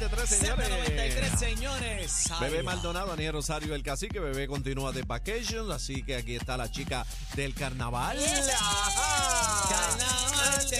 Z93, 0.00 0.26
señores. 0.26 0.68
Z93, 0.70 1.38
señores. 1.38 2.24
Bebé 2.40 2.62
Maldonado, 2.62 3.12
Aniel 3.12 3.34
Rosario, 3.34 3.74
el 3.74 3.82
cacique. 3.82 4.18
Bebé 4.18 4.46
continúa 4.46 4.92
de 4.92 5.02
vacations, 5.02 5.70
así 5.70 6.02
que 6.02 6.16
aquí 6.16 6.36
está 6.36 6.56
la 6.56 6.70
chica 6.70 7.04
del 7.34 7.52
carnaval. 7.54 8.18
Carnaval, 9.68 10.70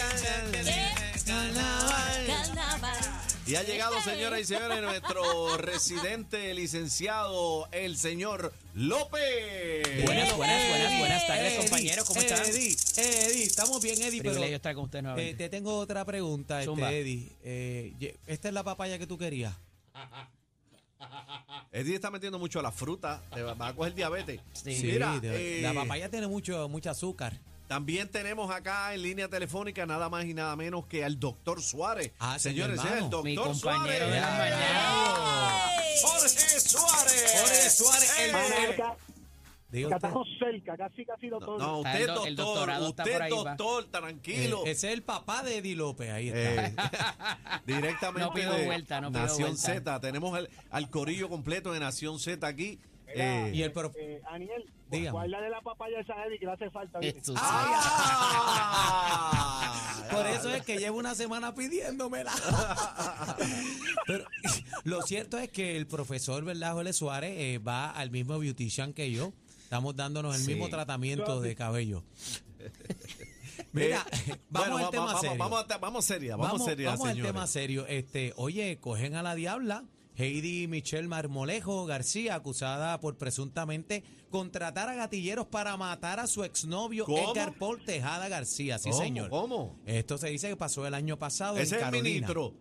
carnaval. 1.27 2.27
Carnaval. 2.27 3.20
Y 3.51 3.57
ha 3.57 3.63
llegado, 3.65 4.01
señoras 4.03 4.41
y 4.41 4.45
señores, 4.45 4.81
nuestro 4.81 5.57
residente 5.57 6.55
licenciado, 6.55 7.69
el 7.73 7.97
señor 7.97 8.53
López. 8.75 10.05
Buenas, 10.05 10.37
buenas, 10.37 10.69
buenas, 10.69 10.99
buenas 11.01 11.27
tardes, 11.27 11.53
Eddie, 11.55 11.59
compañeros. 11.59 12.05
¿Cómo 12.07 12.21
están? 12.21 12.47
Eddie, 12.47 12.77
Eddie, 12.97 13.43
estamos 13.43 13.83
bien, 13.83 14.01
Eddie, 14.01 14.19
pero 14.21 14.31
Privilegio 14.35 14.57
estar 14.57 14.75
con 14.77 14.85
usted 14.85 15.01
eh, 15.01 15.03
nuevamente. 15.03 15.35
te 15.35 15.49
tengo 15.49 15.77
otra 15.79 16.05
pregunta, 16.05 16.63
Zumba. 16.63 16.87
este, 16.93 17.01
Eddie. 17.01 17.29
Eh, 17.43 17.93
ye- 17.99 18.17
¿Esta 18.27 18.49
es 18.49 18.55
la 18.55 18.63
papaya 18.63 18.99
que 18.99 19.07
tú 19.09 19.19
querías? 19.19 19.55
Eddie 21.73 21.95
está 21.97 22.11
metiendo 22.11 22.39
mucho 22.39 22.61
a 22.61 22.63
la 22.63 22.71
fruta, 22.73 23.23
te 23.35 23.43
va 23.43 23.55
va 23.55 23.69
a 23.69 23.75
coger 23.75 23.95
diabetes. 23.95 24.41
Sí. 24.53 24.79
Mira, 24.85 25.19
de- 25.19 25.59
eh, 25.59 25.63
la 25.63 25.73
papaya 25.75 26.09
tiene 26.09 26.27
mucho, 26.29 26.69
mucho 26.69 26.91
azúcar. 26.91 27.41
También 27.71 28.09
tenemos 28.09 28.51
acá 28.51 28.93
en 28.95 29.03
línea 29.03 29.29
telefónica 29.29 29.87
nada 29.87 30.09
más 30.09 30.25
y 30.25 30.35
nada 30.35 30.57
menos 30.57 30.87
que 30.87 31.05
al 31.05 31.21
doctor 31.21 31.63
Suárez. 31.63 32.11
Ah, 32.19 32.37
Señores, 32.37 32.81
es 32.85 32.91
el 32.91 33.01
doctor 33.03 33.23
Mi 33.23 33.37
compañero 33.37 34.07
Suárez. 34.09 34.25
Jorge 36.03 36.61
Suárez. 36.61 37.35
Jorge 37.39 37.71
Suárez, 37.71 38.13
el- 38.19 38.31
el- 38.35 38.71
usted. 39.87 39.95
estamos 39.95 40.27
cerca, 40.41 40.77
casi 40.77 41.05
casi 41.05 41.29
No, 41.29 41.39
doctor. 41.39 41.59
no, 41.61 41.79
usted 41.79 42.01
el 42.01 42.07
do- 42.09 42.27
el 42.27 42.35
doctor, 42.35 42.57
doctorado 42.57 42.89
usted 42.89 43.13
por 43.13 43.23
ahí, 43.23 43.31
va. 43.31 43.37
doctor, 43.39 43.85
tranquilo. 43.85 44.63
Eh, 44.67 44.71
ese 44.73 44.89
es 44.89 44.95
el 44.95 45.03
papá 45.05 45.45
de 45.45 45.59
Eddie 45.59 45.77
López, 45.77 46.11
ahí 46.11 46.29
está. 46.31 46.67
Eh, 46.67 46.75
directamente 47.67 48.27
No 48.29 48.35
pido 48.35 48.53
de 48.53 48.65
vuelta, 48.67 49.01
no 49.01 49.11
pido 49.13 49.23
Nación 49.23 49.51
vuelta. 49.51 49.63
Z. 49.75 50.01
Tenemos 50.01 50.37
el, 50.37 50.51
al 50.73 50.91
corillo 50.91 51.29
completo 51.29 51.73
de 51.73 51.79
Nación 51.79 52.19
Z 52.19 52.45
aquí. 52.45 52.81
Eh, 53.15 53.51
y 53.55 53.63
el 53.63 53.73
prof- 53.73 53.95
eh, 53.99 54.21
Aniel, 54.31 54.65
Dígame. 54.91 55.11
guarda 55.13 55.41
de 55.41 55.51
la 55.51 55.61
papaya 55.61 56.01
esa 56.01 56.15
Eddie 56.27 56.39
que 56.39 56.47
le 56.47 56.53
hace 56.53 56.71
falta. 56.71 56.99
¡Ah! 57.37 58.07
Por 60.11 60.27
eso 60.27 60.53
es 60.53 60.63
que 60.65 60.79
llevo 60.79 60.99
una 60.99 61.15
semana 61.15 61.55
pidiéndomela. 61.55 62.33
Pero 64.07 64.25
lo 64.85 65.03
cierto 65.03 65.39
es 65.39 65.49
que 65.51 65.77
el 65.77 65.87
profesor, 65.87 66.45
¿verdad, 66.45 66.73
Jorge 66.73 66.93
Suárez, 66.93 67.33
eh, 67.37 67.59
va 67.59 67.91
al 67.91 68.11
mismo 68.11 68.39
beautician 68.39 68.93
que 68.93 69.11
yo. 69.13 69.33
Estamos 69.63 69.95
dándonos 69.95 70.35
el 70.35 70.43
Sí. 70.43 70.49
mismo 70.53 70.69
tratamiento 70.69 71.41
de 71.41 71.55
cabello. 71.55 72.03
Mira, 73.73 74.05
Eh, 74.27 74.37
vamos 74.49 74.71
bueno, 74.71 74.77
al 74.79 74.85
va- 74.85 74.91
tema 74.91 75.15
va- 75.15 75.21
serio. 75.21 75.37
Vamos, 75.39 75.65
a- 75.71 75.79
vamos 75.79 76.05
seria, 76.05 76.37
vamos, 76.37 76.53
vamos, 76.53 76.67
seria, 76.67 76.91
vamos 76.91 77.09
al 77.09 77.23
tema 77.23 77.47
serio. 77.47 77.87
Este, 77.87 78.33
oye, 78.37 78.79
cogen 78.81 79.15
a 79.15 79.23
la 79.23 79.37
diabla. 79.37 79.85
Heidi 80.21 80.67
Michelle 80.69 81.09
Marmolejo 81.09 81.87
García, 81.87 82.35
acusada 82.35 83.01
por 83.01 83.17
presuntamente 83.17 84.05
contratar 84.31 84.89
a 84.89 84.95
gatilleros 84.95 85.47
para 85.47 85.77
matar 85.77 86.21
a 86.21 86.27
su 86.27 86.45
exnovio 86.45 87.05
¿Cómo? 87.07 87.33
Edgar 87.33 87.55
Paul 87.59 87.83
Tejada 87.85 88.29
García. 88.29 88.79
Sí, 88.79 88.91
¿Cómo? 88.91 89.03
señor. 89.03 89.31
¿Cómo? 89.31 89.81
Esto 89.87 90.19
se 90.19 90.29
dice 90.29 90.49
que 90.49 90.57
pasó 90.57 90.87
el 90.87 90.95
año 90.95 91.19
pasado 91.19 91.57
Ese 91.57 91.63
en 91.63 91.67
es 91.67 91.73
el 91.73 91.79
Carolina. 91.81 92.03
ministro. 92.05 92.55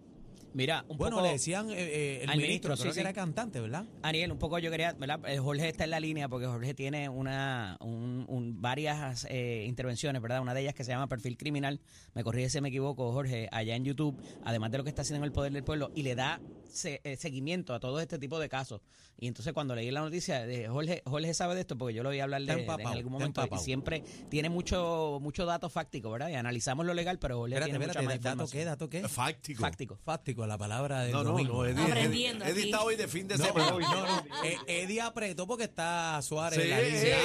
Mira, 0.52 0.84
un 0.88 0.98
Bueno, 0.98 1.18
poco. 1.18 1.28
le 1.28 1.34
decían 1.34 1.70
eh, 1.70 1.76
eh, 1.78 2.20
el 2.24 2.30
al 2.32 2.38
ministro, 2.38 2.70
ministro, 2.70 2.74
creo 2.74 2.78
sí, 2.78 2.88
que 2.88 2.94
sí. 2.96 3.00
era 3.02 3.14
cantante, 3.14 3.60
¿verdad? 3.60 3.86
Ariel, 4.02 4.32
un 4.32 4.40
poco 4.40 4.58
yo 4.58 4.72
quería, 4.72 4.94
¿verdad? 4.94 5.20
Eh, 5.30 5.38
Jorge 5.38 5.70
está 5.70 5.84
en 5.84 5.92
la 5.92 6.00
línea 6.00 6.28
porque 6.28 6.48
Jorge 6.48 6.74
tiene 6.74 7.08
una, 7.08 7.78
un- 7.82 8.26
un- 8.28 8.60
varias 8.60 9.28
eh, 9.30 9.66
intervenciones, 9.68 10.20
¿verdad? 10.24 10.42
Una 10.42 10.56
de 10.56 10.62
ellas 10.62 10.74
que 10.74 10.84
se 10.84 10.92
llama 10.92 11.06
Perfil 11.08 11.38
Criminal, 11.38 11.80
me 12.16 12.24
corrige 12.24 12.50
si 12.50 12.62
me 12.62 12.70
equivoco, 12.70 13.12
Jorge, 13.14 13.48
allá 13.52 13.76
en 13.76 13.86
YouTube, 13.86 14.20
además 14.44 14.72
de 14.72 14.80
lo 14.80 14.84
que 14.84 14.90
está 14.90 15.04
haciendo 15.04 15.24
en 15.24 15.26
el 15.28 15.32
Poder 15.34 15.54
del 15.54 15.64
Pueblo, 15.64 15.92
y 15.94 16.02
le 16.02 16.16
da 16.16 16.42
se- 16.72 17.02
eh, 17.04 17.18
seguimiento 17.18 17.74
a 17.74 17.80
todo 17.80 18.00
este 18.00 18.18
tipo 18.20 18.40
de 18.40 18.48
casos. 18.50 18.82
Y 19.22 19.28
entonces 19.28 19.52
cuando 19.54 19.76
leí 19.76 19.92
la 19.92 20.00
noticia, 20.00 20.46
de 20.46 20.70
Jorge, 20.70 21.02
Jorge 21.06 21.34
sabe 21.34 21.54
de 21.56 21.62
esto 21.62 21.78
porque 21.78 21.94
yo 21.94 22.04
lo 22.04 22.10
voy 22.10 22.20
a 22.22 22.24
hablar 22.24 22.42
de, 22.42 22.56
de- 22.56 22.64
en 22.64 22.88
algún 22.88 23.12
momento 23.12 23.46
y 23.52 23.58
siempre 23.58 24.02
tiene 24.30 24.48
mucho 24.50 25.20
mucho 25.22 25.46
dato 25.46 25.70
fáctico, 25.70 26.10
¿verdad? 26.10 26.30
Y 26.30 26.36
analizamos 26.36 26.86
lo 26.86 26.94
legal, 26.94 27.20
pero 27.20 27.38
Jorge 27.40 27.56
Espérate, 27.56 27.72
tiene 27.72 27.86
espérate, 27.86 28.06
mucha 28.08 28.16
más 28.16 28.38
¿dato 28.38 28.50
qué? 28.52 28.66
¿Dato 28.66 28.90
qué? 28.90 29.08
Fáctico. 29.10 29.62
Fáctico. 29.62 29.98
Fáctico, 30.06 30.48
la 30.48 30.58
palabra 30.58 31.02
del 31.02 31.12
No, 31.12 31.24
no, 31.24 31.32
domingo. 31.32 31.54
no, 31.54 31.66
Eddie, 31.66 31.84
Aprendiendo 31.84 32.46
Eddie- 32.46 32.52
Eddie 32.52 32.62
aquí. 32.62 32.72
está 32.72 32.84
hoy 32.84 32.96
de 32.96 33.08
fin 33.10 33.28
de 33.28 33.38
No, 33.38 33.46
semana. 33.46 33.72
no, 33.72 33.80
no. 33.80 34.24
Eh, 34.46 34.58
Eddie 34.68 35.02
apretó 35.02 35.46
porque 35.46 35.66
está 35.66 36.22
Suárez 36.22 36.58
Sí. 36.58 36.66
en 36.66 36.70
la 36.70 36.82
línea. 36.82 37.18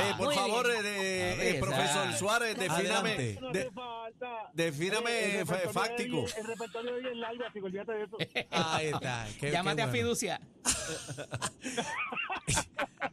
Eh, 0.00 0.14
por 0.16 0.26
Muy 0.26 0.34
favor, 0.36 0.70
eh, 0.70 0.82
de- 0.82 1.36
ver, 1.36 1.56
eh, 1.56 1.58
profesor 1.60 2.12
Suárez, 2.14 2.56
defíname. 2.56 3.16
De- 3.16 3.70
falta. 4.10 4.50
defíname, 4.54 5.10
de 5.10 5.46
fáctico. 5.46 6.24
El 6.36 6.46
repertorio 6.46 6.94
de 6.94 7.00
Eddie 7.00 7.10
es 7.10 7.16
largo, 7.16 7.44
así 7.44 7.58
que 7.60 7.64
olvídate 7.66 7.92
de 7.92 8.04
eso. 8.04 8.16
Ahí 8.50 8.86
está. 8.88 9.26
Qué- 9.40 9.50
Llámate 9.50 9.76
qué 9.76 9.82
a. 9.82 9.88
Fiducia. 9.88 10.40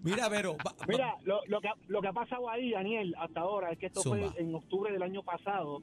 Mira, 0.01 0.29
pero 0.29 0.55
va- 0.57 0.71
va- 0.79 0.85
Mira, 0.87 1.15
lo, 1.23 1.41
lo, 1.47 1.61
que, 1.61 1.67
ha- 1.67 1.75
lo 1.87 2.01
que 2.01 2.07
ha 2.07 2.13
pasado 2.13 2.49
ahí, 2.49 2.71
Daniel, 2.71 3.15
hasta 3.17 3.39
ahora, 3.41 3.71
es 3.71 3.79
que 3.79 3.87
esto 3.87 4.01
Zumba. 4.01 4.31
fue 4.31 4.41
en 4.41 4.53
octubre 4.55 4.91
del 4.91 5.01
año 5.03 5.23
pasado. 5.23 5.81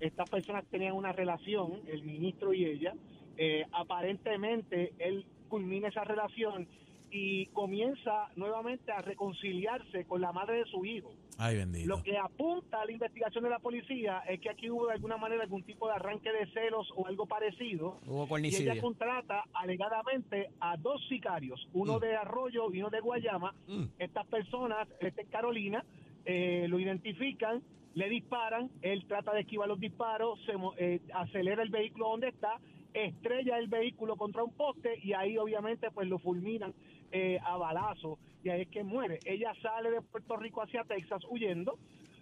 Estas 0.00 0.28
personas 0.30 0.64
tenían 0.70 0.94
una 0.94 1.12
relación, 1.12 1.80
el 1.86 2.02
ministro 2.02 2.52
y 2.52 2.64
ella. 2.66 2.94
Eh, 3.36 3.64
aparentemente, 3.72 4.92
él 4.98 5.26
culmina 5.48 5.88
esa 5.88 6.04
relación 6.04 6.68
y 7.10 7.46
comienza 7.46 8.28
nuevamente 8.36 8.92
a 8.92 9.00
reconciliarse 9.02 10.04
con 10.04 10.20
la 10.20 10.32
madre 10.32 10.58
de 10.58 10.64
su 10.66 10.84
hijo. 10.84 11.12
Ay, 11.38 11.56
bendito. 11.56 11.88
Lo 11.88 12.02
que 12.02 12.16
apunta 12.16 12.80
a 12.80 12.84
la 12.84 12.92
investigación 12.92 13.44
de 13.44 13.50
la 13.50 13.58
policía 13.58 14.20
es 14.28 14.40
que 14.40 14.50
aquí 14.50 14.70
hubo 14.70 14.86
de 14.86 14.92
alguna 14.94 15.16
manera 15.16 15.42
algún 15.42 15.62
tipo 15.64 15.88
de 15.88 15.94
arranque 15.94 16.30
de 16.32 16.46
celos 16.52 16.88
o 16.96 17.06
algo 17.06 17.26
parecido. 17.26 17.98
Hubo 18.06 18.18
Y 18.18 18.20
ella 18.22 18.28
cornicidio. 18.28 18.80
contrata 18.80 19.44
alegadamente 19.52 20.50
a 20.60 20.76
dos 20.76 21.04
sicarios, 21.08 21.68
uno 21.72 21.96
Mm. 21.96 22.00
de 22.00 22.16
Arroyo 22.16 22.72
y 22.72 22.78
uno 22.80 22.90
de 22.90 23.00
Guayama. 23.00 23.54
Mm. 23.66 23.84
Estas 23.98 24.26
personas, 24.28 24.88
este 25.00 25.22
en 25.22 25.28
Carolina, 25.28 25.84
eh, 26.24 26.66
lo 26.68 26.78
identifican, 26.78 27.62
le 27.94 28.08
disparan, 28.08 28.70
él 28.82 29.04
trata 29.06 29.32
de 29.34 29.40
esquivar 29.40 29.68
los 29.68 29.78
disparos, 29.80 30.40
se 30.46 30.56
mo- 30.56 30.74
eh, 30.78 31.00
acelera 31.14 31.62
el 31.62 31.70
vehículo 31.70 32.08
donde 32.10 32.28
está, 32.28 32.58
estrella 32.92 33.58
el 33.58 33.66
vehículo 33.68 34.16
contra 34.16 34.42
un 34.44 34.52
poste 34.52 34.98
y 35.02 35.12
ahí 35.14 35.36
obviamente 35.36 35.90
pues 35.90 36.08
lo 36.08 36.18
fulminan 36.18 36.72
eh, 37.12 37.38
a 37.44 37.56
balazo 37.56 38.18
y 38.44 38.50
ahí 38.50 38.62
es 38.62 38.68
que 38.68 38.84
muere. 38.84 39.18
Ella 39.24 39.52
sale 39.62 39.90
de 39.90 40.02
Puerto 40.02 40.36
Rico 40.36 40.62
hacia 40.62 40.84
Texas 40.84 41.22
huyendo, 41.28 41.78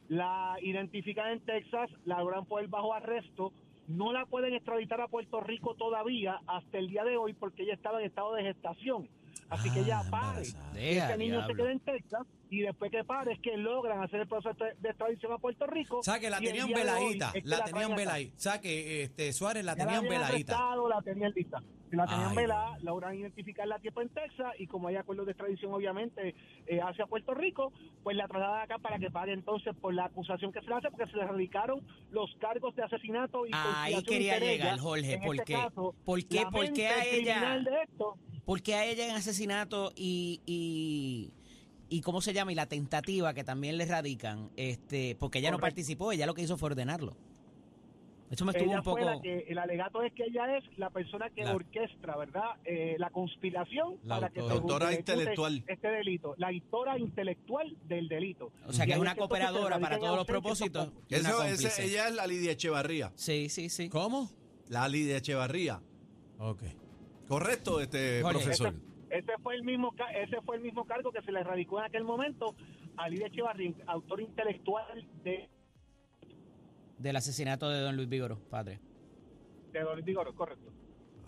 la 0.08 0.56
identifican 0.62 1.32
en 1.32 1.40
Texas, 1.40 1.90
la 2.04 2.20
logran 2.20 2.46
poner 2.46 2.68
bajo 2.68 2.94
arresto, 2.94 3.52
no 3.88 4.12
la 4.12 4.24
pueden 4.26 4.54
extraditar 4.54 5.00
a 5.00 5.08
Puerto 5.08 5.40
Rico 5.40 5.74
todavía 5.74 6.40
hasta 6.46 6.78
el 6.78 6.88
día 6.88 7.04
de 7.04 7.16
hoy 7.16 7.34
porque 7.34 7.64
ella 7.64 7.74
estaba 7.74 8.00
en 8.00 8.06
estado 8.06 8.34
de 8.34 8.44
gestación. 8.44 9.08
Así 9.50 9.70
que 9.70 9.80
Ah, 9.80 9.82
ella 9.82 10.02
pare. 10.10 10.26
embarazada. 10.46 10.72
Deja, 10.72 11.04
Este 11.06 11.18
niño 11.18 11.46
se 11.46 11.54
queda 11.54 11.72
en 11.72 11.80
Texas 11.80 12.22
y 12.50 12.60
después 12.60 12.90
que 12.90 13.04
pare 13.04 13.32
es 13.32 13.40
que 13.40 13.56
logran 13.56 14.02
hacer 14.02 14.20
el 14.20 14.28
proceso 14.28 14.56
de 14.80 14.88
extradición 14.88 15.32
a 15.32 15.38
Puerto 15.38 15.66
Rico. 15.66 15.98
O 15.98 16.02
sea, 16.02 16.18
que 16.20 16.30
la 16.30 16.38
tenían 16.40 16.68
veladita. 16.72 17.32
es 17.34 17.42
que 17.42 17.48
La 17.48 17.64
tenían 17.64 17.94
veladita. 17.94 18.34
O 18.36 18.40
sea, 18.40 18.60
que 18.60 19.02
este, 19.02 19.32
Suárez 19.32 19.64
la 19.64 19.76
Ya 19.76 19.84
tenían 19.84 20.04
veladita. 20.08 20.58
la 20.88 21.02
tenían 21.02 21.32
lista. 21.34 21.62
La 21.90 22.06
tenían 22.06 22.30
Ay, 22.30 22.36
velada, 22.36 22.78
logran 22.80 23.14
identificarla 23.18 23.74
a 23.74 23.78
tiempo 23.78 24.00
en 24.00 24.08
Texas 24.08 24.54
y 24.58 24.66
como 24.66 24.88
hay 24.88 24.96
acuerdos 24.96 25.26
de 25.26 25.32
extradición 25.32 25.74
obviamente 25.74 26.34
eh, 26.66 26.80
hacia 26.80 27.04
Puerto 27.04 27.34
Rico, 27.34 27.70
pues 28.02 28.16
la 28.16 28.26
trasladan 28.26 28.62
acá 28.62 28.78
para 28.78 28.98
que 28.98 29.10
pague 29.10 29.34
entonces 29.34 29.76
por 29.78 29.92
la 29.92 30.06
acusación 30.06 30.52
que 30.52 30.60
se 30.62 30.68
le 30.68 30.74
hace 30.76 30.90
porque 30.90 31.10
se 31.10 31.18
le 31.18 31.26
radicaron 31.26 31.82
los 32.10 32.34
cargos 32.40 32.74
de 32.76 32.82
asesinato 32.84 33.44
y 33.46 33.50
Ahí 33.52 34.02
quería 34.04 34.38
llegar, 34.38 34.78
Jorge, 34.78 35.12
En 35.16 35.20
¿por 35.20 35.34
este 35.36 35.44
qué? 35.44 35.52
caso, 35.52 35.94
¿Por 36.06 36.24
qué- 36.26 36.40
la 36.44 36.50
por 36.50 36.72
qué 36.72 36.86
a 36.88 37.04
ella- 37.04 37.34
criminal 37.34 37.64
de 37.64 37.82
esto 37.82 38.16
¿Por 38.44 38.62
qué 38.62 38.74
a 38.74 38.84
ella 38.86 39.06
en 39.08 39.14
asesinato 39.14 39.92
y, 39.94 40.40
y, 40.46 41.30
y 41.88 42.00
cómo 42.00 42.20
se 42.20 42.32
llama? 42.32 42.52
Y 42.52 42.54
la 42.56 42.66
tentativa 42.66 43.34
que 43.34 43.44
también 43.44 43.78
le 43.78 43.86
radican, 43.86 44.50
este, 44.56 45.14
porque 45.18 45.38
ella 45.38 45.50
no 45.50 45.58
participó, 45.58 46.12
ella 46.12 46.26
lo 46.26 46.34
que 46.34 46.42
hizo 46.42 46.56
fue 46.56 46.68
ordenarlo. 46.70 47.16
Eso 48.30 48.46
me 48.46 48.52
estuvo 48.52 48.70
ella 48.70 48.78
un 48.78 48.82
poco... 48.84 48.96
fue 48.96 49.04
la 49.14 49.20
que 49.20 49.40
el 49.46 49.58
alegato 49.58 50.02
es 50.02 50.10
que 50.14 50.24
ella 50.24 50.56
es 50.56 50.64
la 50.78 50.88
persona 50.88 51.28
que 51.28 51.44
La- 51.44 51.54
orquestra, 51.54 52.16
¿verdad? 52.16 52.42
Eh, 52.64 52.96
la 52.98 53.10
conspiración 53.10 53.98
La 54.04 54.14
para 54.16 54.30
que 54.30 54.40
se 54.40 54.48
Autora 54.50 54.94
intelectual. 54.94 55.62
este 55.68 55.88
delito, 55.88 56.34
la 56.38 56.48
autora 56.48 56.98
intelectual 56.98 57.76
del 57.86 58.08
delito. 58.08 58.50
O 58.66 58.72
sea, 58.72 58.86
que 58.86 58.92
Y 58.92 58.94
es 58.94 59.00
una 59.00 59.14
cooperadora 59.14 59.78
para 59.78 59.98
todos 59.98 60.16
los 60.16 60.26
propósitos. 60.26 60.88
Eso, 61.10 61.44
ese- 61.44 61.84
ella 61.84 62.08
es 62.08 62.14
la 62.14 62.26
Lidia 62.26 62.52
Echevarría. 62.52 63.12
Sí, 63.16 63.50
sí, 63.50 63.68
sí. 63.68 63.90
¿Cómo? 63.90 64.30
La 64.68 64.88
Lidia 64.88 65.18
Echevarría. 65.18 65.82
Ok. 66.38 66.62
Correcto, 67.28 67.80
este 67.80 68.22
Jorge, 68.22 68.38
profesor. 68.40 68.74
Ese 69.10 69.32
fue 69.42 69.54
el 69.56 69.62
mismo 69.62 69.92
ca- 69.92 70.10
ese 70.12 70.40
fue 70.42 70.56
el 70.56 70.62
mismo 70.62 70.84
cargo 70.86 71.12
que 71.12 71.22
se 71.22 71.32
le 71.32 71.42
radicó 71.44 71.78
en 71.80 71.84
aquel 71.86 72.04
momento 72.04 72.54
a 72.96 73.08
Lidia 73.08 73.26
Echevarría, 73.26 73.72
autor 73.86 74.20
intelectual 74.20 75.06
de, 75.22 75.48
Del 76.98 77.16
asesinato 77.16 77.68
de 77.68 77.80
don 77.80 77.96
Luis 77.96 78.08
Vigoro, 78.08 78.38
padre. 78.50 78.80
de 79.72 79.80
Don 79.80 80.02
Vigoro, 80.04 80.34
correcto. 80.34 80.70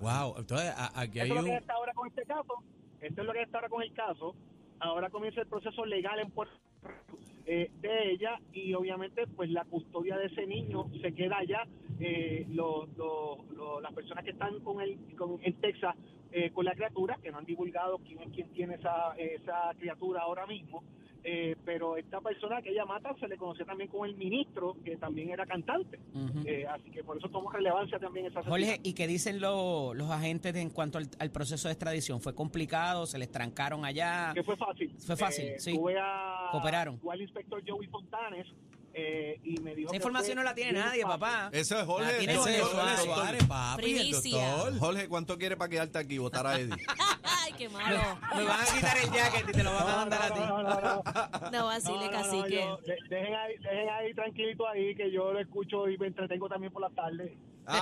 Wow. 0.01 0.35
Entonces, 0.39 0.73
aquí 0.95 1.21
hay 1.21 1.31
Eso 1.31 1.35
es 1.39 1.41
lo 1.41 1.45
que 1.45 1.51
un. 1.51 1.57
está 1.57 1.73
ahora 1.75 1.93
con 1.95 2.09
este 2.09 2.25
caso. 2.25 2.55
Esto 3.01 3.21
es 3.21 3.27
lo 3.27 3.33
que 3.33 3.43
está 3.43 3.59
ahora 3.59 3.69
con 3.69 3.83
el 3.83 3.93
caso. 3.93 4.35
Ahora 4.81 5.09
comienza 5.11 5.41
el 5.41 5.47
proceso 5.47 5.85
legal 5.87 6.19
en 6.19 6.31
Puerto 6.31 6.55
Rico 6.83 7.19
eh, 7.47 7.71
de 7.81 8.11
ella 8.13 8.39
y 8.53 8.73
obviamente 8.75 9.27
pues 9.37 9.51
la 9.51 9.65
custodia 9.65 10.17
de 10.17 10.27
ese 10.27 10.47
niño 10.47 10.87
se 11.01 11.13
queda 11.15 11.39
allá. 11.39 11.65
Eh, 12.01 12.47
lo- 12.51 12.87
lo- 12.97 13.81
las 13.81 13.93
personas 13.93 14.25
que 14.25 14.31
están 14.31 14.61
con 14.61 14.81
el, 14.81 14.97
con, 15.17 15.39
en 15.43 15.55
Texas 15.61 15.95
eh, 16.33 16.51
con 16.51 16.65
la 16.65 16.75
criatura, 16.75 17.17
que 17.23 17.31
no 17.31 17.39
han 17.39 17.45
divulgado 17.45 17.99
quién 17.99 18.21
es 18.21 18.31
quien 18.31 18.49
tiene 18.51 18.75
esa, 18.75 19.15
esa 19.17 19.73
criatura 19.79 20.23
ahora 20.23 20.47
mismo, 20.47 20.83
eh, 21.25 21.57
pero 21.65 21.97
esta 21.97 22.21
persona 22.21 22.61
que 22.63 22.71
ella 22.71 22.85
mata 22.85 23.15
se 23.19 23.27
le 23.29 23.37
conoció 23.37 23.65
también 23.65 23.89
como 23.91 24.05
el 24.05 24.15
ministro, 24.15 24.77
que 24.85 24.97
también 24.97 25.31
era 25.31 25.47
cantante. 25.47 25.99
Eh, 26.45 26.67
así 26.67 26.91
que 26.91 27.03
por 27.03 27.17
eso 27.17 27.29
tomó 27.31 27.51
relevancia 27.51 27.99
también 27.99 28.27
esa 28.27 28.43
Jorge. 28.43 28.79
¿y 28.83 28.93
qué 28.93 29.07
dicen 29.07 29.41
lo- 29.41 29.95
los 29.95 30.11
agentes 30.11 30.55
en 30.57 30.71
cuanto 30.71 30.99
al, 30.99 31.09
al 31.19 31.31
proceso 31.31 31.69
de 31.69 31.73
extradición? 31.73 32.21
¿Fue 32.21 32.35
complicado? 32.35 33.07
¿Se 33.07 33.19
les 33.19 33.31
trancaron 33.31 33.85
allá? 33.85 34.33
que 34.35 34.43
fue 34.43 34.57
fácil. 34.57 34.95
Fue 34.99 35.17
fácil, 35.17 35.45
Eh, 35.47 35.57
sí. 35.59 35.75
Tuve 35.75 35.97
a, 35.99 36.49
Cooperaron. 36.53 36.99
tuve 36.99 37.13
al 37.15 37.23
inspector 37.23 37.63
Joey 37.67 37.87
Fontanes 37.89 38.47
eh, 38.95 39.41
y 39.43 39.59
me 39.61 39.75
dijo 39.75 39.89
Esa 39.89 39.97
información 39.97 40.37
no 40.37 40.43
la 40.45 40.55
tiene 40.55 40.73
nadie, 40.79 41.03
papá. 41.05 41.49
Eso 41.53 41.79
es 41.79 41.85
Jorge. 41.85 42.13
La 42.13 42.19
tiene 42.19 42.37
Jorge 42.37 42.61
Jorge. 42.61 42.97
Suárez, 43.03 43.45
papi, 43.45 43.85
el 43.85 43.99
Primicia. 44.11 44.49
doctor. 44.53 44.79
Jorge, 44.79 45.09
¿cuánto 45.09 45.37
quiere 45.39 45.57
para 45.57 45.69
quedarte 45.69 45.99
aquí 45.99 46.15
y 46.15 46.19
votar 46.19 46.47
a 46.47 46.59
Eddie? 46.59 46.75
Ay, 47.23 47.53
qué 47.59 47.69
malo. 47.69 48.01
Me 48.37 48.45
van 48.45 48.61
a 48.61 48.65
quitar 48.65 48.97
el 48.99 49.11
jacket 49.11 49.49
y 49.49 49.53
te 49.53 49.63
lo 49.63 49.73
van 49.75 49.83
a 49.87 49.91
No, 49.91 49.97
mandar 49.97 50.23
a 50.23 50.29
no, 50.29 50.35
ti. 50.35 50.41
no, 50.41 50.63
no, 50.63 50.81
no. 50.81 51.51
No 51.51 51.67
vacile, 51.67 51.93
No, 51.95 52.05
no, 52.05 52.07
no, 52.07 52.11
cacique. 52.23 52.55
yo- 52.65 52.77
de- 52.87 52.97
dejen, 53.17 53.35
ahí, 53.35 53.57
dejen 53.59 53.89
ahí 53.91 54.15
tranquilito 54.15 54.69
ahí 54.69 54.95
que 54.95 55.11
yo 55.13 55.33
lo 55.33 55.41
escucho 55.41 55.89
y 55.89 55.99
me 55.99 56.07
entretengo 56.07 56.49
también 56.49 56.73
por 56.73 56.83
las 56.83 56.95
tardes. 56.95 57.33
Ay, 57.67 57.81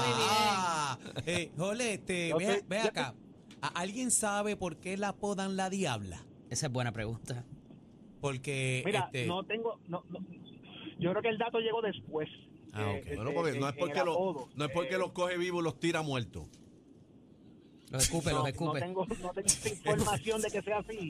muy 0.00 0.16
bien. 0.16 0.28
Ah, 0.30 0.98
eh, 1.26 1.52
Jorge, 1.56 1.94
este, 1.94 2.34
ve, 2.34 2.64
ve 2.68 2.78
acá. 2.80 3.14
¿A- 3.60 3.68
¿Alguien 3.80 4.10
sabe 4.10 4.56
por 4.56 4.76
qué 4.76 4.96
la 4.96 5.08
apodan 5.08 5.56
la 5.56 5.70
diabla? 5.70 6.22
Esa 6.50 6.66
es 6.66 6.72
buena 6.72 6.92
pregunta. 6.92 7.44
Porque 8.22 8.82
Mira, 8.86 9.00
este, 9.12 9.26
no 9.26 9.42
tengo, 9.42 9.78
no, 9.88 10.02
no, 10.08 10.20
yo 10.98 11.10
creo 11.10 11.20
que 11.22 11.28
el 11.28 11.36
dato 11.38 11.58
llegó 11.58 11.82
después. 11.82 12.28
Ah, 12.72 12.92
eh, 12.94 13.00
ok. 13.02 13.06
eh, 13.08 13.16
Bueno, 13.16 13.30
eh, 13.30 13.34
porque 13.34 13.58
no 13.60 13.68
es 13.68 13.74
porque, 13.74 13.98
el 13.98 14.06
lo- 14.06 14.48
no 14.56 14.64
es 14.64 14.70
porque 14.70 14.94
Eh, 14.94 14.98
los 14.98 15.10
coge 15.12 15.36
vivos 15.36 15.60
y 15.60 15.64
los 15.64 15.78
tira 15.80 16.00
muertos. 16.02 16.44
Los 17.90 18.04
escupe, 18.04 18.30
no, 18.30 18.36
los 18.36 18.42
no 18.44 18.48
escupe. 18.48 18.80
tengo, 18.80 19.04
no 19.06 19.30
tengo 19.34 19.48
información 19.84 20.40
de 20.40 20.50
que 20.50 20.62
sea 20.62 20.78
así. 20.78 21.08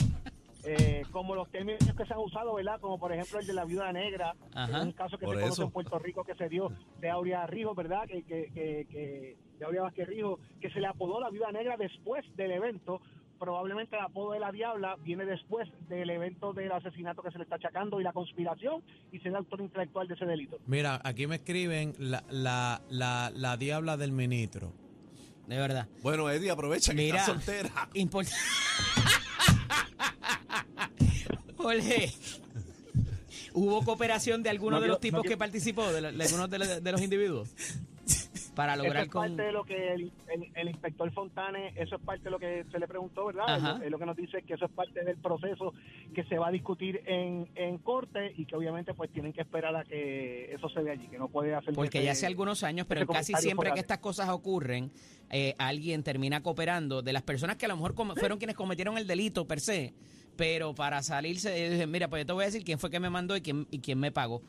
Eh, 0.64 1.02
como 1.10 1.34
los 1.34 1.50
términos 1.50 1.80
que 1.96 2.06
se 2.06 2.12
han 2.14 2.20
usado, 2.20 2.54
¿verdad? 2.54 2.80
Como 2.80 2.98
por 2.98 3.12
ejemplo 3.12 3.40
el 3.40 3.46
de 3.46 3.52
la 3.52 3.64
viuda 3.64 3.92
negra, 3.92 4.34
Ajá. 4.54 4.66
que 4.72 4.78
es 4.78 4.84
un 4.84 4.92
caso 4.92 5.18
que 5.18 5.26
se 5.26 5.32
conoce 5.32 5.48
eso. 5.52 5.62
en 5.64 5.70
Puerto 5.70 5.98
Rico 5.98 6.24
que 6.24 6.34
se 6.36 6.48
dio 6.48 6.72
de 7.00 7.10
Aurea 7.10 7.46
Rijo, 7.46 7.74
¿verdad? 7.74 8.06
Que, 8.06 8.22
que, 8.22 8.50
que, 8.54 8.86
que- 8.88 9.36
de 9.58 9.64
Aurea 9.66 9.82
Vázquez 9.82 10.08
Rijo, 10.08 10.38
que 10.60 10.70
se 10.70 10.80
le 10.80 10.86
apodó 10.86 11.20
la 11.20 11.30
viuda 11.30 11.52
negra 11.52 11.76
después 11.76 12.24
del 12.36 12.52
evento. 12.52 13.00
Probablemente 13.46 13.96
el 13.96 14.02
apodo 14.02 14.34
de 14.34 14.38
la 14.38 14.52
diabla 14.52 14.94
viene 15.02 15.24
después 15.24 15.68
del 15.88 16.08
evento 16.10 16.52
del 16.52 16.70
asesinato 16.70 17.22
que 17.22 17.32
se 17.32 17.38
le 17.38 17.42
está 17.42 17.56
achacando 17.56 18.00
y 18.00 18.04
la 18.04 18.12
conspiración 18.12 18.84
y 19.10 19.18
ser 19.18 19.28
el 19.30 19.34
autor 19.36 19.62
intelectual 19.62 20.06
de 20.06 20.14
ese 20.14 20.24
delito. 20.26 20.58
mira, 20.68 21.00
aquí 21.02 21.26
me 21.26 21.34
escriben 21.34 21.92
la, 21.98 22.22
la, 22.30 22.80
la, 22.88 23.32
la 23.34 23.56
diabla 23.56 23.96
del 23.96 24.12
ministro. 24.12 24.72
De 25.48 25.56
verdad. 25.58 25.88
Bueno, 26.04 26.30
Eddie, 26.30 26.52
aprovecha 26.52 26.92
que 26.92 26.98
Mira. 27.02 27.18
está 27.18 27.32
soltera. 27.32 27.88
Import- 27.94 28.30
Jorge, 31.56 32.12
¿hubo 33.54 33.84
cooperación 33.84 34.44
de 34.44 34.50
alguno 34.50 34.76
No 34.76 34.82
de 34.82 34.86
los 34.88 35.00
tipos 35.00 35.24
no 35.24 35.28
que 35.28 35.36
participó, 35.36 35.92
de, 35.92 36.00
la- 36.00 36.12
de 36.12 36.22
algunos 36.24 36.48
de, 36.48 36.58
los- 36.60 36.84
de 36.84 36.92
los 36.92 37.02
individuos? 37.02 37.48
Para 38.54 38.74
Eso 38.74 38.82
lograr 38.84 39.04
es 39.04 39.08
con... 39.08 39.22
parte 39.28 39.42
de 39.42 39.52
lo 39.52 39.64
que 39.64 39.92
el, 39.94 40.12
el- 40.28 40.50
el 40.54 40.68
inspector 40.68 41.10
Fontanes, 41.12 41.74
eso 41.76 41.96
es 41.96 42.02
parte 42.02 42.24
de 42.24 42.30
lo 42.30 42.38
que 42.38 42.64
se 42.70 42.78
le 42.78 42.86
preguntó, 42.86 43.24
¿verdad? 43.26 43.82
Él 43.82 43.90
lo 43.90 43.98
que 43.98 44.04
nos 44.06 44.16
dice 44.16 44.38
es 44.38 44.44
que 44.44 44.54
eso 44.54 44.66
es 44.66 44.70
parte 44.72 45.02
del 45.04 45.16
proceso 45.16 45.72
que 46.14 46.24
se 46.24 46.36
va 46.38 46.48
a 46.48 46.50
discutir 46.50 47.02
en, 47.06 47.48
en 47.54 47.78
corte 47.78 48.32
y 48.36 48.44
que 48.44 48.54
obviamente 48.54 48.92
pues 48.92 49.10
tienen 49.10 49.32
que 49.32 49.40
esperar 49.40 49.74
a 49.74 49.84
que 49.84 50.52
eso 50.52 50.68
se 50.68 50.82
dé 50.82 50.90
allí, 50.90 51.08
que 51.08 51.18
no 51.18 51.28
puede 51.28 51.54
hacer... 51.54 51.72
Porque 51.74 52.02
ya 52.04 52.12
hace 52.12 52.26
algunos 52.26 52.62
años, 52.62 52.86
pero 52.86 53.06
casi 53.06 53.32
siempre 53.34 53.72
que 53.72 53.80
estas 53.80 53.98
cosas 53.98 54.28
ocurren, 54.28 54.90
eh, 55.30 55.54
alguien 55.58 56.02
termina 56.02 56.42
cooperando 56.42 57.00
de 57.00 57.12
las 57.14 57.22
personas 57.22 57.56
que 57.56 57.64
a 57.64 57.68
lo 57.68 57.76
mejor 57.76 57.94
fueron 58.16 58.36
quienes 58.38 58.54
cometieron 58.56 58.98
el 58.98 59.06
delito 59.06 59.46
per 59.48 59.60
se, 59.60 59.94
pero 60.36 60.74
para 60.74 61.02
salirse, 61.02 61.56
ellos 61.58 61.72
dicen, 61.72 61.90
mira, 61.90 62.08
pues 62.08 62.22
yo 62.22 62.26
te 62.26 62.32
voy 62.34 62.42
a 62.42 62.46
decir 62.46 62.64
quién 62.64 62.78
fue 62.78 62.90
que 62.90 63.00
me 63.00 63.08
mandó 63.08 63.34
y 63.36 63.40
quién, 63.40 63.66
y 63.70 63.78
quién 63.80 63.98
me 63.98 64.12
pagó. 64.12 64.42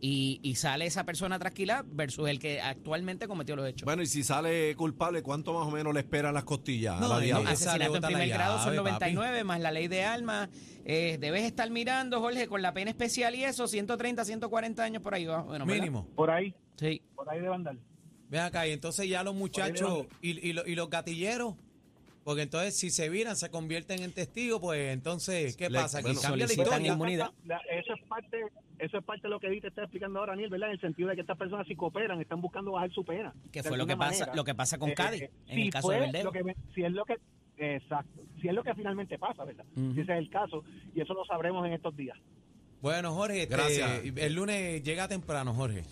Y, 0.00 0.38
y 0.42 0.56
sale 0.56 0.84
esa 0.84 1.04
persona 1.04 1.38
trasquilada 1.38 1.82
versus 1.86 2.28
el 2.28 2.38
que 2.38 2.60
actualmente 2.60 3.26
cometió 3.26 3.56
los 3.56 3.66
hechos. 3.66 3.86
Bueno, 3.86 4.02
y 4.02 4.06
si 4.06 4.22
sale 4.22 4.74
culpable, 4.76 5.22
¿cuánto 5.22 5.54
más 5.54 5.66
o 5.66 5.70
menos 5.70 5.94
le 5.94 6.00
esperan 6.00 6.34
las 6.34 6.44
costillas 6.44 7.00
No, 7.00 7.06
a 7.06 7.08
la 7.08 7.20
diabla? 7.20 7.52
esa 7.52 7.78
le 7.78 7.84
Asesinato 7.84 8.06
en 8.06 8.12
primer 8.12 8.28
grado 8.28 8.58
son 8.58 8.74
llave, 8.74 8.90
papi. 8.90 9.12
99 9.14 9.44
más 9.44 9.60
la 9.60 9.72
ley 9.72 9.88
de 9.88 10.04
alma. 10.04 10.50
Eh, 10.84 11.16
debes 11.20 11.44
estar 11.44 11.70
mirando, 11.70 12.20
Jorge, 12.20 12.46
con 12.48 12.60
la 12.60 12.74
pena 12.74 12.90
especial 12.90 13.34
y 13.34 13.44
eso, 13.44 13.66
130, 13.66 14.24
140 14.26 14.82
años 14.82 15.02
por 15.02 15.14
ahí. 15.14 15.24
Bueno, 15.26 15.46
¿verdad? 15.46 15.66
Mínimo. 15.66 16.06
Por 16.14 16.30
ahí, 16.30 16.54
Sí. 16.76 17.00
por 17.14 17.30
ahí 17.30 17.40
debe 17.40 17.54
andar. 17.54 17.76
Ven 18.28 18.40
acá, 18.42 18.66
y 18.66 18.72
entonces 18.72 19.08
ya 19.08 19.22
los 19.22 19.34
muchachos 19.34 20.06
y, 20.20 20.48
y, 20.48 20.52
lo- 20.52 20.66
y 20.66 20.74
los 20.74 20.90
gatilleros, 20.90 21.54
porque 22.24 22.42
entonces 22.42 22.76
si 22.76 22.90
se 22.90 23.08
viran, 23.08 23.36
se 23.36 23.50
convierten 23.50 24.02
en 24.02 24.12
testigos, 24.12 24.60
pues 24.60 24.92
entonces, 24.92 25.56
¿qué 25.56 25.68
Le- 25.70 25.78
pasa? 25.78 25.98
Aquí 25.98 26.06
bueno, 26.06 26.20
cambia 26.22 26.46
la 26.46 26.52
historia. 26.52 26.92
inmunidad. 26.92 27.30
La- 27.44 27.60
eso 27.70 27.94
es 27.94 28.02
parte 28.08 28.40
eso 28.80 28.98
es 28.98 29.04
parte 29.04 29.22
de 29.22 29.28
lo 29.28 29.38
que 29.38 29.46
Edith 29.46 29.62
te 29.62 29.68
está 29.68 29.82
explicando 29.82 30.18
ahora, 30.18 30.32
Daniel, 30.32 30.50
¿verdad? 30.50 30.68
En 30.70 30.74
el 30.74 30.80
sentido 30.80 31.08
de 31.08 31.14
que 31.14 31.20
estas 31.20 31.38
personas 31.38 31.66
si 31.68 31.76
cooperan, 31.76 32.20
están 32.20 32.40
buscando 32.40 32.72
bajar 32.72 32.90
su 32.92 33.04
pena. 33.04 33.32
Que 33.52 33.62
fue 33.62 33.78
lo 33.78 33.86
que 33.86 33.96
pasa, 33.96 34.20
manera. 34.20 34.34
lo 34.34 34.44
que 34.44 34.54
pasa 34.54 34.78
con 34.78 34.90
Eh, 34.90 34.94
Cádiz, 34.94 35.22
eh, 35.22 35.30
en 35.46 35.54
si 35.56 35.62
el 35.62 35.70
caso 35.70 35.86
fue 35.86 35.94
de 35.94 36.00
Verdejo. 36.00 36.24
lo 36.24 36.32
que- 36.32 36.54
si 36.74 36.82
es 36.82 36.92
lo 36.92 37.04
que 37.04 37.16
exacto, 37.56 38.22
si 38.42 38.48
es 38.48 38.54
lo 38.54 38.64
que 38.64 38.74
finalmente 38.74 39.16
pasa, 39.18 39.44
¿verdad? 39.44 39.64
Si 39.74 40.00
ese 40.00 40.12
es 40.12 40.18
el 40.18 40.28
caso 40.28 40.64
y 40.94 41.00
eso 41.00 41.14
lo 41.14 41.24
sabremos 41.24 41.64
en 41.66 41.72
estos 41.74 41.96
días. 41.96 42.18
Bueno, 42.82 43.14
Jorge, 43.14 43.42
este, 43.44 43.54
Gracias. 43.54 44.02
el 44.16 44.34
lunes 44.34 44.82
llega 44.82 45.08
temprano, 45.08 45.54
Jorge. 45.54 45.84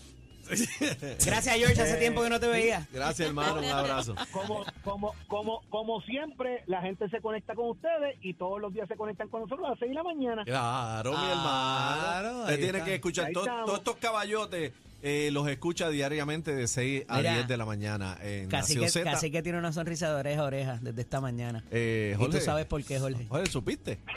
Gracias, 1.25 1.57
George. 1.57 1.81
Hace 1.81 1.97
tiempo 1.97 2.23
que 2.23 2.31
no 2.31 2.39
te 2.41 2.47
veía. 2.49 2.87
Gracias, 2.93 3.29
hermano. 3.29 3.59
Un 3.61 3.65
abrazo. 3.65 4.15
Como 4.33 4.65
como 4.85 5.15
como 5.29 5.63
como 5.71 6.01
siempre, 6.03 6.63
la 6.67 6.81
gente 6.83 7.09
se 7.09 7.21
conecta 7.21 7.55
con 7.55 7.71
ustedes 7.71 8.17
y 8.23 8.35
todos 8.35 8.61
los 8.61 8.73
días 8.75 8.89
se 8.89 8.97
conectan 8.97 9.29
con 9.29 9.43
nosotros 9.43 9.67
a 9.67 9.71
las 9.71 9.79
6 9.79 9.91
de 9.91 9.95
la 9.95 10.03
mañana. 10.03 10.45
Claro, 10.45 11.11
mi 11.13 11.25
hermano. 11.31 12.41
Usted 12.43 12.61
tiene 12.61 12.83
que 12.85 12.95
escuchar 12.97 13.31
todos 13.33 13.79
estos 13.79 13.97
caballotes. 13.97 14.73
eh, 15.05 15.31
los 15.33 15.49
escucha 15.49 15.89
diariamente 15.89 16.55
de 16.55 16.69
6 16.69 17.07
a 17.09 17.17
Mira, 17.19 17.33
10 17.35 17.49
de 17.49 17.57
la 17.57 17.65
mañana 17.65 18.17
en 18.23 18.49
Casi 18.49 18.79
que, 18.79 18.89
Z. 18.89 19.11
casi 19.11 19.33
que 19.33 19.43
tiene 19.43 19.59
una 19.59 19.73
sonrisa 19.73 20.09
de 20.09 20.15
oreja 20.15 20.43
a 20.43 20.45
oreja 20.45 20.79
desde 20.81 21.01
esta 21.03 21.21
mañana. 21.21 21.65
Eh, 21.73 22.13
Y 22.15 22.19
Jorge, 22.19 22.39
tú 22.39 22.45
sabes 22.45 22.67
por 22.67 22.85
qué, 22.85 23.01
Jorge. 23.01 23.27
Jorge, 23.29 23.51
¿supiste? 23.51 23.99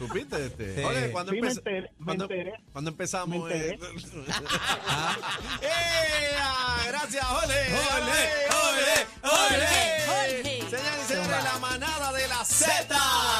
¿Supiste? 0.00 0.46
Este? 0.46 0.74
Sí. 0.76 0.82
Jorge, 0.82 1.10
¿cuándo, 1.12 1.32
Sí, 1.32 1.40
me 1.42 1.48
empe- 1.48 1.56
enteré, 1.58 1.80
me 1.98 2.04
cuándo- 2.06 2.24
enteré. 2.24 2.52
cuándo 2.72 2.90
empezamos? 2.90 3.50
Eh? 3.52 3.78
¡Ea! 5.62 6.84
Gracias, 6.88 7.24
Jorge. 7.24 7.70
Jorge, 7.70 8.46
Jorge, 8.50 9.06
Jorge, 9.22 9.66
Jorge. 10.06 10.60
Señores 10.70 11.00
y 11.04 11.06
señores, 11.12 11.44
la 11.44 11.58
manada 11.58 12.12
de 12.12 12.28
la 12.28 12.44
Z. 12.44 12.96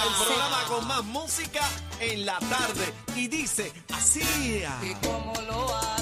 El 0.06 0.26
programa 0.26 0.64
con 0.68 0.86
más 0.86 1.04
música 1.04 1.62
en 2.00 2.26
la 2.26 2.38
tarde. 2.40 2.92
Y 3.16 3.28
dice 3.28 3.72
así. 3.94 4.62
¿Y 4.82 4.94
cómo 5.06 5.32
lo 5.46 5.74
hace? 5.76 5.99